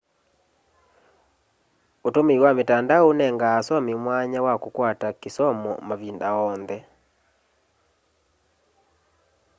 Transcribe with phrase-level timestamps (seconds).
[2.07, 6.77] ûtũmĩĩ wa mitandao ũnenga asomĩ mwanya wa kũkwata kĩsomo mavĩnda onthe